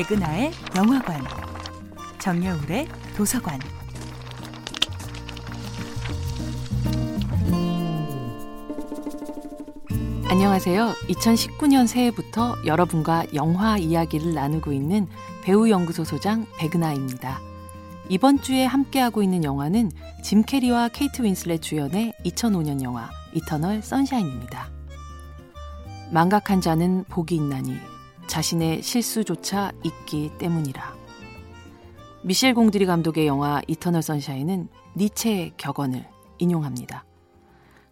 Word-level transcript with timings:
백은하의 0.00 0.50
영화관, 0.76 1.22
정여울의 2.18 2.88
도서관. 3.14 3.60
안녕하세요. 10.26 10.94
2019년 11.06 11.86
새해부터 11.86 12.56
여러분과 12.64 13.26
영화 13.34 13.76
이야기를 13.76 14.32
나누고 14.32 14.72
있는 14.72 15.06
배우연구소 15.42 16.04
소장 16.04 16.46
백은하입니다. 16.58 17.38
이번 18.08 18.40
주에 18.40 18.64
함께하고 18.64 19.22
있는 19.22 19.44
영화는 19.44 19.90
짐 20.22 20.42
캐리와 20.42 20.88
케이트 20.88 21.20
윈슬렛 21.20 21.60
주연의 21.60 22.14
2005년 22.24 22.82
영화 22.82 23.10
이터널 23.34 23.82
선샤인입니다. 23.82 24.70
망각한 26.10 26.62
자는 26.62 27.04
복이 27.04 27.34
있나니 27.34 27.99
자신의 28.30 28.82
실수조차 28.82 29.72
있기 29.82 30.30
때문이라. 30.38 30.94
미셸 32.22 32.54
공드리 32.54 32.86
감독의 32.86 33.26
영화 33.26 33.60
이터널 33.66 34.02
선샤인은 34.02 34.68
니체의 34.96 35.54
격언을 35.56 36.06
인용합니다. 36.38 37.04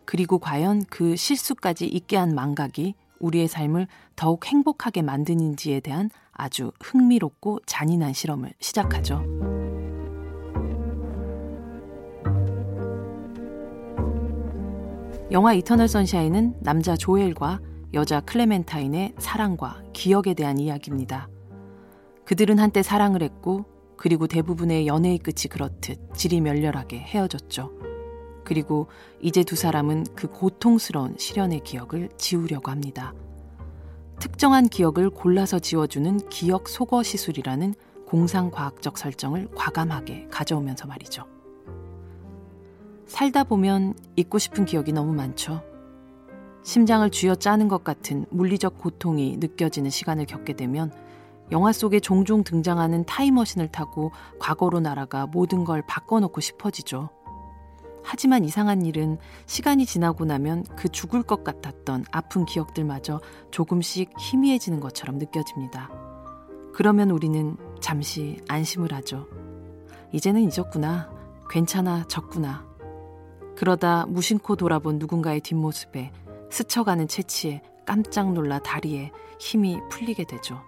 그리고 0.05 0.39
과연 0.39 0.85
그 0.89 1.17
실수까지 1.17 1.87
있게 1.87 2.17
한 2.17 2.37
망각이 2.37 2.95
우리의 3.19 3.49
삶을 3.49 3.89
더욱 4.15 4.47
행복하게 4.47 5.03
만드는지에 5.03 5.81
대한 5.81 6.09
아주 6.31 6.71
흥미롭고 6.81 7.59
잔인한 7.67 8.13
실험을 8.13 8.53
시작하죠. 8.61 9.25
영화 15.33 15.53
이터널 15.53 15.89
선샤인은 15.89 16.59
남자 16.61 16.97
조엘과 16.97 17.59
여자 17.95 18.21
클레멘타인의 18.21 19.15
사랑과 19.19 19.83
기억에 19.93 20.35
대한 20.35 20.59
이야기입니다. 20.59 21.29
그들은 22.25 22.59
한때 22.59 22.83
사랑을 22.83 23.23
했고 23.23 23.65
그리고 23.97 24.27
대부분의 24.27 24.87
연애의 24.87 25.19
끝이 25.19 25.49
그렇듯 25.51 26.15
질이 26.15 26.41
멸렬하게 26.43 26.99
헤어졌죠. 26.99 27.73
그리고 28.45 28.89
이제 29.21 29.43
두 29.43 29.57
사람은 29.57 30.05
그 30.15 30.29
고통스러운 30.29 31.17
실연의 31.19 31.61
기억을 31.65 32.11
지우려고 32.17 32.71
합니다. 32.71 33.15
특정한 34.21 34.69
기억을 34.69 35.11
골라서 35.11 35.59
지워주는 35.59 36.29
기억 36.29 36.69
속어 36.69 37.03
시술이라는 37.03 37.75
공상과학적 38.07 38.99
설정을 38.99 39.49
과감하게 39.55 40.29
가져오면서 40.31 40.87
말이죠. 40.87 41.27
살다 43.07 43.45
보면 43.45 43.95
잊고 44.17 44.39
싶은 44.39 44.65
기억이 44.65 44.93
너무 44.93 45.15
많죠. 45.15 45.63
심장을 46.69 47.09
쥐어 47.09 47.35
짜는 47.35 47.69
것 47.69 47.83
같은 47.83 48.27
물리적 48.29 48.77
고통이 48.77 49.39
느껴지는 49.39 49.89
시간을 49.89 50.27
겪게 50.27 50.53
되면 50.53 50.93
영화 51.51 51.73
속에 51.73 51.99
종종 51.99 52.45
등장하는 52.45 53.07
타임머신을 53.07 53.69
타고 53.69 54.13
과거로 54.39 54.79
날아가 54.81 55.27
모든 55.27 55.65
걸 55.65 55.83
바꿔놓고 55.89 56.43
싶어지죠. 56.43 57.09
하지만 58.03 58.45
이상한 58.45 58.85
일은 58.85 59.17
시간이 59.47 59.87
지나고 59.87 60.27
나면 60.27 60.65
그 60.77 60.91
죽을 60.91 61.23
것 61.23 61.43
같았던 61.43 62.05
아픈 62.11 62.45
기억들마저 62.45 63.23
조금씩 63.51 64.11
희미해지는 64.19 64.79
것처럼 64.79 65.17
느껴집니다. 65.17 65.91
그러면 66.75 67.11
우리는 67.11 67.57
잠시 67.81 68.43
안심을 68.47 68.93
하죠. 68.93 69.27
이제는 70.13 70.43
잊었구나. 70.43 71.11
괜찮아, 71.49 72.05
졌구나. 72.09 72.67
그러다 73.57 74.05
무심코 74.07 74.57
돌아본 74.57 74.99
누군가의 74.99 75.41
뒷모습에 75.41 76.13
스쳐가는 76.51 77.09
채취에 77.09 77.63
깜짝 77.87 78.33
놀라 78.33 78.59
다리에 78.59 79.11
힘이 79.39 79.79
풀리게 79.91 80.25
되죠. 80.25 80.61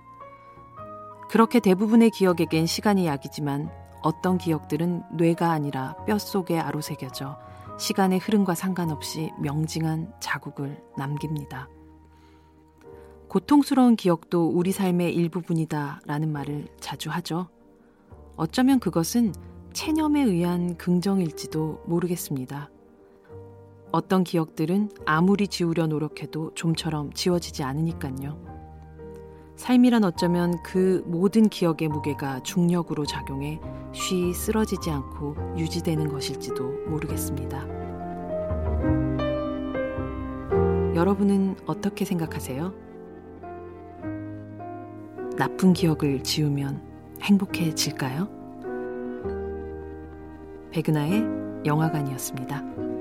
그렇게 1.28 1.60
대부분의 1.60 2.10
기억에겐 2.10 2.66
시간이 2.66 3.06
약이지만 3.06 3.70
어떤 4.02 4.38
기억들은 4.38 5.02
뇌가 5.16 5.50
아니라 5.50 5.94
뼛속에 6.06 6.58
아로새겨져 6.58 7.38
시간의 7.78 8.18
흐름과 8.18 8.54
상관없이 8.54 9.30
명징한 9.38 10.12
자국을 10.20 10.82
남깁니다. 10.96 11.68
고통스러운 13.28 13.94
기억도 13.94 14.48
우리 14.48 14.72
삶의 14.72 15.14
일부분이다 15.14 16.00
라는 16.04 16.32
말을 16.32 16.66
자주 16.80 17.10
하죠. 17.10 17.48
어쩌면 18.36 18.80
그것은 18.80 19.32
체념에 19.72 20.22
의한 20.22 20.76
긍정일지도 20.76 21.84
모르겠습니다. 21.86 22.70
어떤 23.92 24.22
기억들은 24.24 24.90
아무리 25.04 25.48
지우려 25.48 25.86
노력해도 25.86 26.52
좀처럼 26.54 27.12
지워지지 27.12 27.62
않으니깐요. 27.62 28.50
삶이란 29.56 30.04
어쩌면 30.04 30.54
그 30.62 31.02
모든 31.06 31.48
기억의 31.48 31.88
무게가 31.88 32.42
중력으로 32.42 33.04
작용해 33.04 33.60
쉬 33.92 34.32
쓰러지지 34.32 34.90
않고 34.90 35.34
유지되는 35.58 36.08
것일지도 36.08 36.64
모르겠습니다. 36.88 37.66
여러분은 40.94 41.56
어떻게 41.66 42.04
생각하세요? 42.04 42.72
나쁜 45.36 45.72
기억을 45.72 46.22
지우면 46.22 46.80
행복해질까요? 47.22 48.28
백은하의 50.70 51.64
영화관이었습니다. 51.66 52.99